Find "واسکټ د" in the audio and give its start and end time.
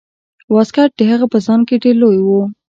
0.53-1.01